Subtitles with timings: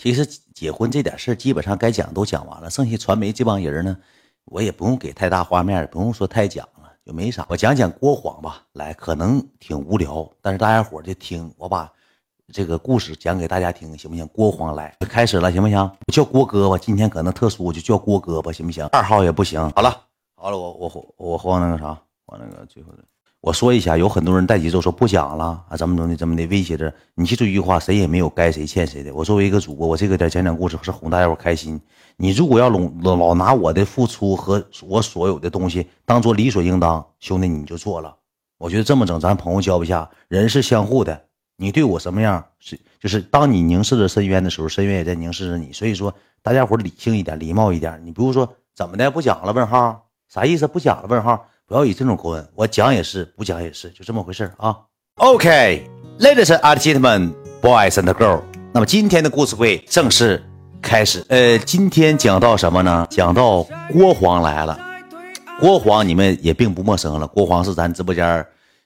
[0.00, 0.24] 其实
[0.54, 3.94] 结婚这点事，基本上该讲都讲完了，剩下传媒这帮人呢，
[4.46, 7.44] 我也不用给太大画面，不用说太讲了，就没啥。
[7.50, 11.92] 我讲讲郭黄吧，来，可能挺无聊，但是大家伙就听，我把
[12.50, 14.26] 这个故事讲给大家听，行不行？
[14.28, 15.76] 郭黄来，开始了，行不行？
[15.78, 18.82] 我叫郭哥吧，今天可能特殊，我就叫郭哥吧，行不行？
[18.92, 19.60] 二号也不行。
[19.76, 19.94] 好了，
[20.34, 21.88] 好了，我我我换那个啥，
[22.24, 23.04] 换那个最后的。
[23.40, 27.24] 我说一下，有很多人带节奏说不讲了啊，怎么怎么的，怎么的，威胁着你。
[27.24, 29.14] 记住一句话，谁也没有该谁欠谁的。
[29.14, 31.80] 我作为一个主播，我这个点讲讲故事是哄大家伙开心。
[32.16, 38.14] 你如果要老老拿我的付出和我所有的东西当做理所应当，兄弟你就错了。
[38.58, 40.10] 我觉得这么整，咱朋友交不下。
[40.28, 41.18] 人是相互的，
[41.56, 45.72] 你对我什么样是就是当你凝视着深渊的时候，深渊也在凝视着你。
[45.72, 47.98] 所以说，大家伙理性一点，礼貌一点。
[48.04, 49.54] 你比如说怎么的不讲了？
[49.54, 50.66] 问号啥意思？
[50.66, 51.08] 不讲了？
[51.08, 51.46] 问号。
[51.70, 54.76] 不要以这种口吻，我讲也是，不讲也是，就这么回事啊。
[55.18, 58.42] OK，ladies and gentlemen, boys and girls，
[58.74, 60.44] 那么今天的故事会正式
[60.82, 61.24] 开始。
[61.28, 63.06] 呃，今天讲到什么呢？
[63.08, 63.62] 讲到
[63.92, 64.76] 郭黄来了。
[65.60, 68.26] 郭黄你们也并不陌生了，郭黄是咱直播间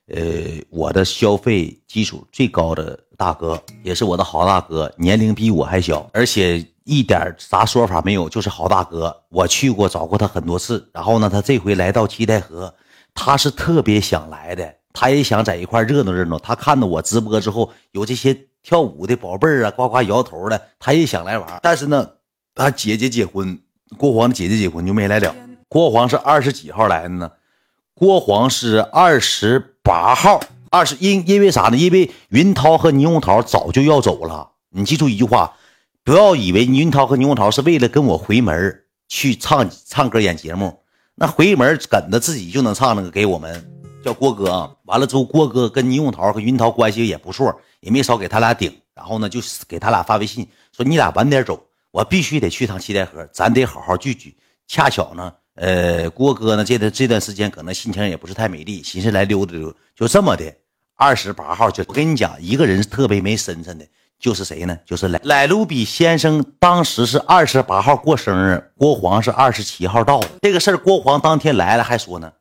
[0.09, 0.23] 呃，
[0.69, 6.63] 我的消费基础最高的大哥，也是我的好大哥，年龄比我还小，而且。
[6.85, 9.23] 一点啥说法没有，就是好大哥。
[9.31, 12.75] 我去过找过他很多次，然后呢，他这回来到七台河，
[13.15, 16.39] 他是特别想来的，他也想在一块热闹热闹。
[16.39, 21.59] 他看到我直播之后，有这些跳舞的宝贝儿啊，呱呱摇头的，他也想来玩。
[21.63, 22.07] 但是呢，
[22.55, 23.59] 他姐姐结婚，
[23.97, 25.35] 郭黄的姐姐结婚就没来了。
[25.69, 27.33] 郭黄是二十几号来的呢？
[27.95, 31.79] 郭黄是二十八号，二十因因为啥呢？
[31.79, 34.51] 因为云涛和倪虹桃早就要走了。
[34.69, 35.55] 你记住一句话。
[36.05, 40.79] 不要以为云涛和牛桃是为了跟我回门去唱唱歌演节目，
[41.15, 43.67] 那回门梗的自己就能唱那个给我们
[44.05, 44.71] 叫郭哥啊。
[44.85, 48.71] 完了之后，郭哥跟牛桃和云涛关系也不错，也没少给他俩顶。
[48.95, 51.59] 然后呢，就是给他俩发微信说：“你俩晚点走，
[51.91, 54.37] 我必须得去趟七台河，咱得好好聚聚。”
[54.69, 59.75] 恰巧呢，呃，郭哥呢这段这段时间可能心情也不是太美丽，寻思来溜达溜。
[59.97, 60.55] 就这么的，
[60.97, 63.87] 二十八号就我跟你讲，一个人是特别没身份的。
[64.25, 64.75] 就是谁呢？
[64.87, 70.29] 就是莱莱卢比先生，当时是二十八号过生日，郭煌是二十七号到的。
[70.41, 72.33] 这个事儿，郭煌当天来了，还说呢，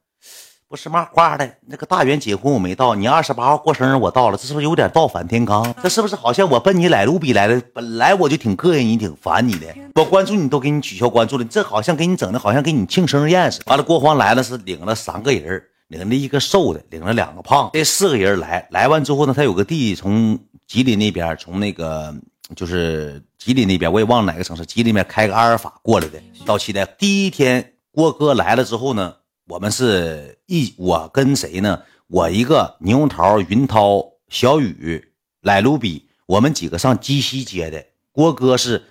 [0.69, 1.57] 不是嘛话的。
[1.67, 5.73] 那个大元结婚我没到，你二十八号过生日我到了，这是不是有点倒反天罡？
[5.83, 7.61] 这是不是好像我奔你莱卢比来的？
[7.73, 13.65] 本来我就挺膈应你，挺烦你的，我关注你都给你取消关注了，这好像给你整的好像给你庆生日宴似的。
[13.67, 15.61] 完了，郭煌来了是领了三个人，
[16.00, 20.40] 领了一个瘦的，领了两个胖，这四个人来来完之后呢，他有个弟弟从。
[20.66, 22.16] 吉林那边从那个
[22.56, 24.66] 就是吉林那边，我也忘了哪个城市。
[24.66, 29.14] 吉林那边开个阿尔法过来的，到期待第一天，郭哥来了之后呢，
[29.46, 31.84] 我们是一我跟谁呢？
[32.08, 35.12] 我一个牛桃、云涛、小雨、
[35.42, 37.86] 莱卢比，我们几个上鸡西接的。
[38.12, 38.81] 郭哥是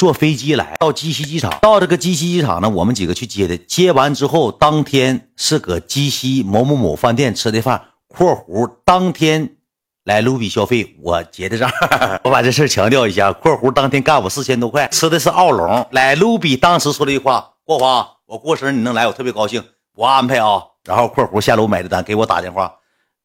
[0.00, 3.54] 坐飞机来到鸡西机场，到这个鸡西机场呢，我们几个去接的。
[3.58, 9.56] 接完之后，当天是搁鸡西某某某饭店吃的饭（括弧当天）。
[10.04, 11.70] 来卢比消费，我结的账，
[12.24, 13.30] 我把这事强调一下。
[13.30, 15.86] 括弧当天干我四千多块，吃的是奥龙。
[15.90, 19.62] 来卢比当时说了一句话：过黄，我过生日你能来，我特别高兴，
[19.94, 20.62] 我安排啊。
[20.86, 22.74] 然后括弧下楼买的单，给我打电话，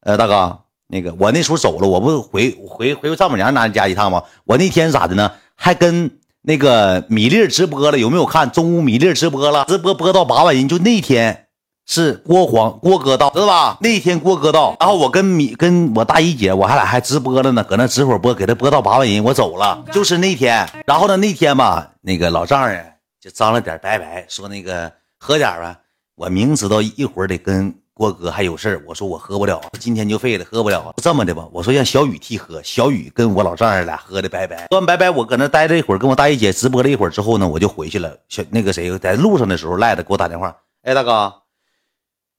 [0.01, 4.21] 呃，大哥，那个我那时候走了，我不回回回丈母娘那家一趟吗？
[4.43, 5.31] 我那天咋的呢？
[5.55, 8.49] 还跟那个米粒直播了，有没有看？
[8.51, 11.41] 中午米粒直播了，直播播到八万人，就那天。
[11.87, 13.77] 是郭黄郭哥到，知道吧？
[13.79, 19.83] 那天郭哥到，然后我跟米跟我大姨姐，我还俩还直播了呢，搁那直会儿播，给他播到八万人，我走了。
[19.91, 22.83] 就是那天，然后呢，那天吧，那个老丈人
[23.21, 25.77] 就张了点白白，说那个喝点吧。
[26.15, 30.93] 我明知道一会儿得跟郭哥还有事我说我喝不了，今天就废了，喝不了。
[30.97, 34.67] 这么的吧，我说让小雨替喝，小雨跟我老丈人俩喝的拜拜。
[34.69, 38.17] 喝完拜拜，我搁那待了一会儿，跟我大姨姐直播了一会儿之后呢，我就回去了。
[38.27, 41.33] 小那个谁在路上的时候赖的给我打电话，哎，大哥。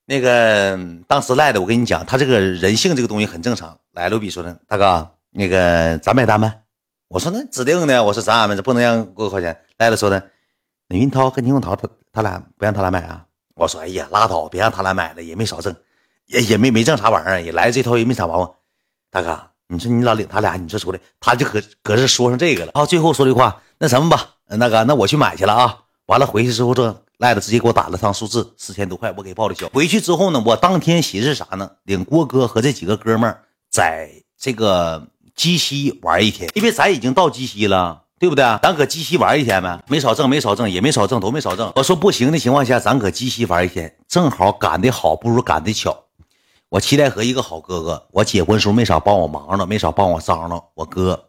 [0.04, 0.78] 那个
[1.08, 3.76] 当时赖的，我跟你讲，他这个人性这个东西很正常。
[3.92, 6.52] 来，卢比说的，大哥，那个咱买单呗。
[7.08, 9.58] 我说那指定的，我说咱们这不能让郭哥花钱。
[9.78, 10.30] 赖的说的，
[10.88, 13.25] 那云涛跟宁永涛他他俩不让他俩买啊。
[13.56, 15.74] 我说哎呀，拉倒，别让他俩买了，也没少挣，
[16.26, 18.54] 也也没没挣啥玩意儿，也来这套也没啥毛病。
[19.10, 22.72] 大哥，你说你老领他俩，你说出来，他就搁搁这说上这个了。
[22.74, 25.78] 啊最后说的话，那什么吧，那个那我去买去了啊。
[26.06, 27.02] 完了回去之后这。
[27.18, 29.66] 赖子直接给我打了趟数字，四千多块，我给报了销。
[29.70, 31.70] 回去之后呢，我当天寻思啥呢？
[31.84, 38.44] 领郭哥和这几个哥们儿在这个鸡西玩一天，因为咱已经到鸡西了，对不对？
[38.62, 41.70] 咱搁鸡西玩一天呗，没少挣，没少挣，也没少挣，都没少挣。
[41.76, 45.96] 我说不行的情况下，咱搁鸡西玩一天，正好赶的好，不如赶的巧。
[46.68, 50.64] 我七代河一个好哥哥，我结婚时候没少帮我忙了，没少帮我张罗。
[50.74, 51.22] 我哥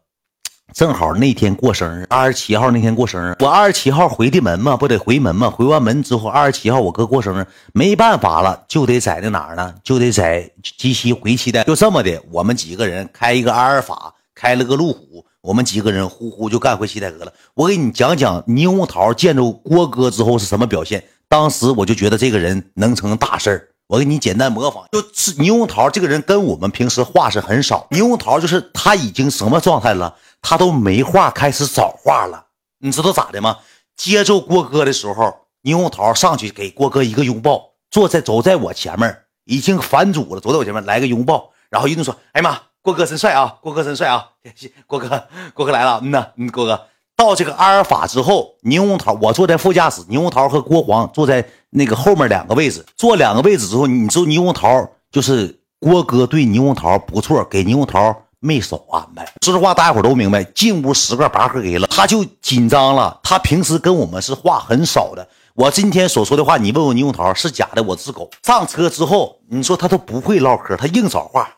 [0.74, 5.50] 正好那天过生日，二十七号那天过生日，我二十七号回的门嘛，不得回门嘛？
[5.50, 9.74] 回完门之后，二十七号我哥过生日，没办法了，就得在那哪儿呢？
[9.84, 11.64] 就得在鸡西回七代。
[11.64, 17.32] 就这么的，我们几个人开一个阿尔法，开了个路虎，我们几个人呼呼就干回西太河了。
[17.54, 21.02] 我给你讲讲猕猴桃见着郭哥之后是什么表现。
[21.30, 23.70] 当时我就觉得这个人能成大事儿。
[23.88, 27.88] 我给你简单模仿，就是猕猴桃这个人跟我们平时话是很少。
[27.92, 30.18] 猕猴桃就是他已经什么状态了？
[30.42, 32.48] 他都没话，开始找话了。
[32.80, 33.60] 你知道咋的吗？
[33.96, 35.34] 接受郭哥的时候，
[35.64, 44.26] 猕猴桃上去给郭哥一个拥抱，坐在走在我前面，已经反主了，走在我前面来个拥抱，然后一顿说：“哎妈，郭哥真帅啊，郭哥真帅啊，
[44.88, 45.22] 郭哥，
[45.54, 46.80] 郭哥来了，嗯呐，嗯，郭哥。”
[47.18, 59.26] 到这个阿尔法之后，猕猴桃我坐在副驾驶，猕猴桃和郭黄坐在那个后面两个位置，坐两个位置之后，你知道猕猴桃就是郭哥对猕猴桃不错，给猕猴桃没少安排。
[59.42, 63.20] 说实话，大家伙都明白，进屋十个八个给了，他就紧张了。
[63.22, 65.28] 他平时跟我们是话很少的。
[65.58, 68.30] 我今天所说的话，你问问猕猴桃是假的，我是狗。
[68.44, 71.50] 上车之后，你说他都不会唠嗑，他硬找话。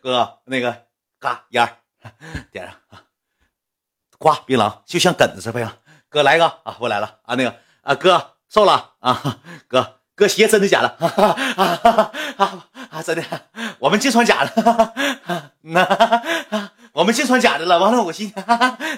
[0.00, 0.84] 哥，那个，
[1.18, 1.68] 嘎烟
[2.52, 2.76] 点上。
[4.16, 5.72] 刮槟榔就像梗子似的，
[6.08, 6.76] 哥来一个啊！
[6.78, 7.34] 我来了啊！
[7.34, 9.40] 那个啊，哥瘦了啊！
[9.66, 10.88] 哥哥鞋真的假的？
[11.00, 13.02] 啊啊啊！
[13.02, 13.24] 真的，
[13.80, 14.94] 我们净穿假的。
[15.62, 15.82] 那
[16.92, 17.78] 我们净穿假的了。
[17.78, 18.44] 完了，我心想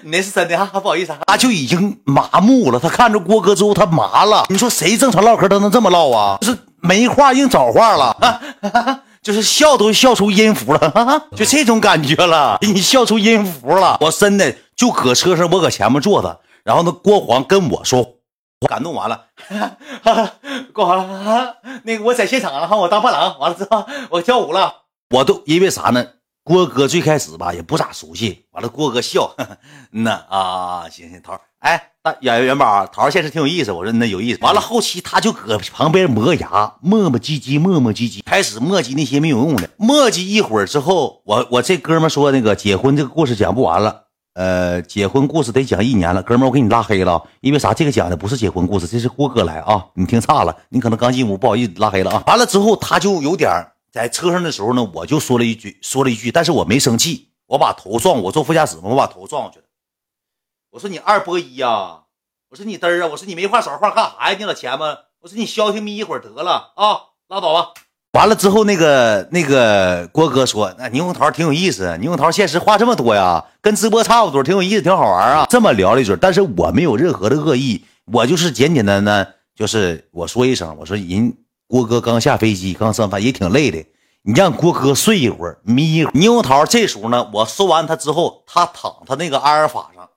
[0.03, 0.67] 你那是真的啊！
[0.73, 1.21] 不好意思啊。
[1.27, 4.45] 他就已经麻木了，他看着郭哥之后他麻了。
[4.49, 6.39] 你说谁正常唠嗑都能这么唠啊？
[6.41, 13.99] 就是没话硬找话了，啊、哈哈就是笑都笑出音符了哈哈，就这种感觉了，给你笑出音符了。
[14.01, 14.55] 我真的。
[14.77, 18.17] 就搁车上，我搁前面坐着，然后那郭黄跟我说，
[18.61, 19.27] 我感动完了，
[20.73, 21.07] 郭黄，
[21.85, 24.75] 那个我在现场了哈，我当伴郎，完了之后我跳舞了，
[25.11, 26.05] 我都因为啥呢？
[26.47, 29.35] 郭哥最开始吧也不咋熟悉，完了郭哥笑，
[29.93, 44.03] 嗯呐啊，行行桃，哎大演员元宝，桃现实挺有意思，我说那有意思，完了后期他就搁旁边磨牙，磨磨唧唧，磨磨唧唧，开始磨叽那些没有用的，磨叽一会儿之后，我我这哥们说那个结婚这个故事讲不完了。
[44.35, 47.73] 呃，结婚故事得讲一年了，哥们，我给你拉黑了，因为啥？
[47.73, 52.23] 这个讲的不是结婚故事，这是郭哥来啊，你听差了，你可能刚进屋，不好意思，拉黑了啊。
[52.27, 53.49] 完了之后，他就有点
[53.95, 59.65] 在车上的时候呢，我就说了一句，说了一句，但是我没生气，我把头撞，我坐副驾驶嘛，我把头撞过去了。
[60.73, 62.01] 我说你二波一呀，
[62.51, 64.37] 我说你嘚儿啊，我说你没话少话干啥呀？
[64.37, 64.97] 你老钱吗？
[65.21, 67.73] 我说你消停眯一会儿得了啊，拉倒吧。
[68.15, 81.37] 完了之后，那个那个郭哥说：“那猕猴桃挺有意思，猕猴桃现实话这么多呀，跟直播差不多，挺有意思，挺好玩啊。”这么聊了一嘴，但是我没有任何的恶意，我就是简简单单，就是我说一声，我说人
[81.67, 83.85] 郭哥刚下飞机，刚吃完饭也挺累的，
[84.23, 86.05] 你让郭哥睡一会儿，眯。
[86.07, 90.09] 猕猴桃这时候呢，我说完他之后，他躺他那个阿尔法上。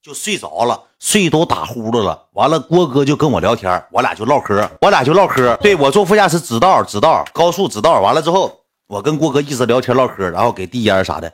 [0.00, 2.28] 就睡着了，睡都打呼噜了。
[2.32, 5.54] 完了，郭哥就跟我聊天，我俩就唠嗑，我俩就唠嗑。
[5.60, 8.00] 对我坐副驾驶指道，指道高速指道。
[8.00, 11.30] 完了之后，我跟郭哥一直聊天唠嗑，然后给递烟啥的。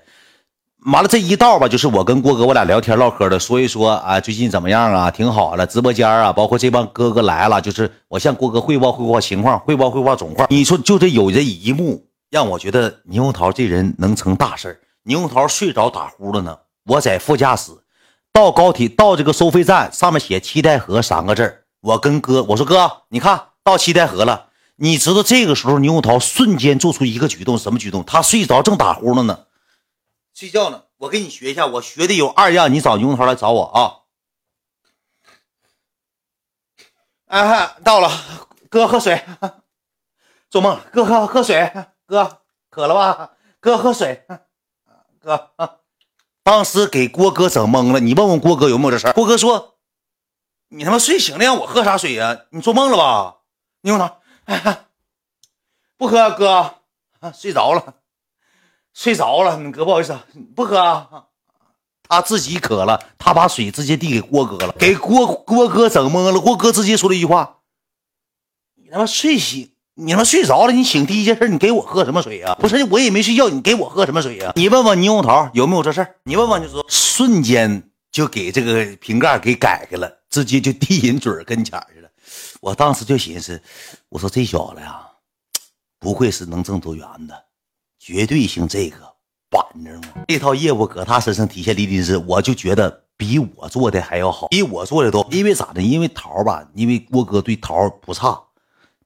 [0.92, 5.10] 完了这一道吧，就是我跟郭哥我俩聊天唠嗑的，说一说啊，最近怎么样啊？
[5.10, 10.46] 挺好了，直播间啊，包括这帮哥哥来了，就是我向郭哥汇报汇报情况，汇报汇报总况。
[10.50, 17.72] 你说就这有这一幕，让我觉得猕猴桃这人能成大事猕猴桃睡着打呼噜呢，我在副驾驶。
[18.30, 24.48] 到高铁到这个收费站，上面写七台河三个字我跟哥我说哥，你看到七台河了。
[24.76, 28.04] 你知道这个时候猕猴桃瞬间做出一个举动，什么举动？
[28.04, 29.38] 他睡着正打呼噜呢，
[30.34, 30.84] 睡觉呢。
[30.98, 34.04] 我给你学一下，我学的有二样，你找牛头来找我啊。
[37.26, 38.10] 哎嗨，到了，
[38.68, 39.24] 哥喝水。
[40.50, 41.72] 做梦了，哥喝喝水，
[42.06, 43.32] 哥渴了吧？
[43.58, 44.24] 哥喝水，
[45.20, 45.52] 哥。
[46.44, 49.12] 当时给郭哥整懵了，你问问郭哥有没有这事儿？
[49.12, 49.78] 郭哥说
[50.68, 52.46] ：“你他妈睡醒了，让我喝啥水呀？
[52.50, 53.38] 你做梦了吧？”
[53.82, 54.20] 猕猴桃，
[55.96, 56.82] 不喝，哥，
[57.34, 57.96] 睡着了，
[58.94, 59.58] 睡着了。
[59.58, 60.18] 你哥，不好意思，
[60.56, 61.24] 不喝啊。
[62.08, 66.40] 他自己渴了，他把水直接递给郭哥了，给郭郭哥整懵了。
[66.40, 67.58] 郭哥直接说了一句话
[68.82, 72.56] ：“你他妈睡醒。”你他妈睡着了，你醒第一件事，你给我喝什么水呀？
[72.58, 74.52] 不是，我也没睡觉，你给我喝什么水呀？
[74.56, 76.16] 你问问猕猴桃有没有这事儿？
[76.24, 82.08] 你问问就说，瞬间就给这个瓶盖给改开了，直接就递人嘴跟前去了。
[82.60, 83.62] 我当时就寻思，
[84.08, 85.00] 我说这小子呀，
[86.00, 87.44] 不愧是能挣多元的，
[88.04, 88.98] 绝对性这个
[89.48, 90.24] 板正啊！
[90.28, 95.80] 这套业务搁他身上体现淋漓尽致，我就觉得比我做的还要好，比我做的都因为咋的？
[95.80, 98.38] 因为桃吧，因为郭哥对桃不差。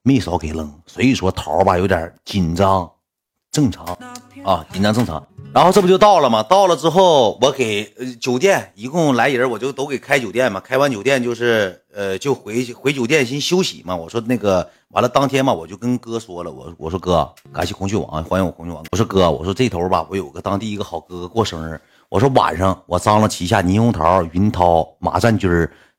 [0.02, 2.90] 没少给扔，所以说桃吧有点紧张，
[3.50, 3.86] 正常
[4.44, 5.26] 啊，紧张正常。
[5.54, 6.42] 然后这不就到了吗？
[6.42, 7.84] 到了之后，我给
[8.20, 10.60] 酒店一共来人，我就都给开酒店嘛。
[10.60, 13.96] 开完酒店就是呃，就回回酒店先休息嘛。
[13.96, 18.84] 我说那个完了当天嘛，我就跟哥说了，我我说哥，感谢孔雀王欢迎我孔雀王。
[18.92, 21.80] 我说哥，我说这头吧，我有个当地一个好哥哥过生日。
[22.10, 25.50] 我说晚上我张罗旗下霓虹桃、云涛、马占军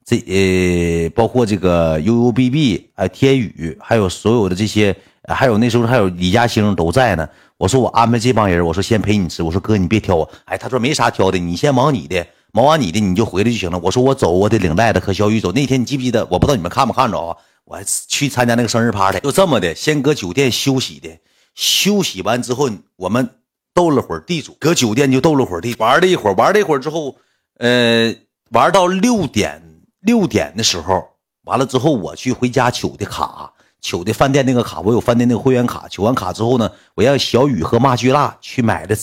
[0.10, 4.96] 这呃，包括这个悠悠 BB 哎天宇，还有所有的这些，
[5.28, 7.30] 还有那时候还有李嘉兴都在呢。
[7.58, 9.44] 我说我安排这帮人，我说先陪你吃。
[9.44, 13.78] 我说哥你别挑啊，哎他说没啥挑的，你先忙你的，忙完你的你就回来就行了。
[13.78, 15.52] 我说我走，我得领赖子和小雨走。
[15.52, 16.26] 那天你记不记得？
[16.32, 17.38] 我不知道你们看没看着啊？
[17.66, 21.10] 我还去参加那个生日 party，就这么的，先搁酒店休息的。
[21.54, 23.30] 休息完之后，我们
[23.76, 27.16] 斗了会儿地主，搁酒店就斗了会儿地，玩了一会儿，玩了一会儿之后，
[27.60, 28.16] 呃，
[28.50, 29.62] 玩到六点
[30.02, 31.04] 六点的时候，
[31.44, 33.52] 完了之后我去回家取的卡。
[33.82, 35.88] 取的饭店那个卡，我有饭店那个会员卡。
[35.88, 38.94] 取完卡之后呢，我让小雨和马巨辣去买的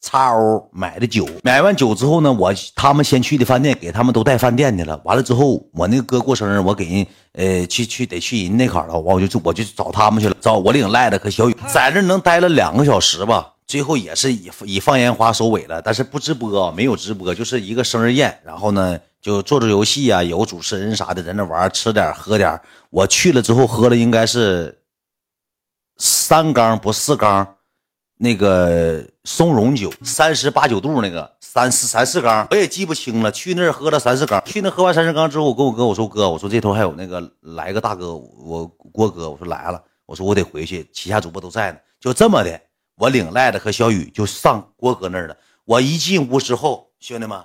[0.00, 1.28] 叉 O 买的酒。
[1.42, 4.98] 买完酒之后呢，我他们先去的饭店，给他们都带饭店去了。
[5.04, 8.98] 完了之后，我那个哥过生日，我给人呃去去得去人那块了。
[8.98, 13.52] 完我就我就找他们去了，找我领赖子和小雨在这能待了两个小时吧。
[13.66, 18.40] 最后也是以以放烟花收尾了，但是不直播，没有直播，就是一个生日宴。
[18.44, 18.98] 然后呢。
[19.22, 22.60] 就做做游戏啊，有主持人啥的在那玩，吃点喝点。
[22.90, 24.82] 我去了之后喝了应该是
[25.96, 27.56] 三缸不四缸，
[28.18, 33.30] 那个松茸酒，三十八九度那个三四三四缸，我也记不清了。
[33.30, 41.78] 去那儿喝了三四缸，去那喝完三四缸之后，我跟我哥我说哥，我说这头还有那个来个大哥，我郭哥，我说来了，我说我得回去，旗下主播都在呢。
[42.00, 42.60] 就这么的，
[42.96, 45.36] 我领赖子和小雨就上郭哥那儿了。
[45.64, 47.40] 我一进屋之后，兄弟们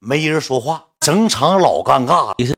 [0.00, 0.88] 没人说话。
[1.00, 2.34] 整场老尴尬了，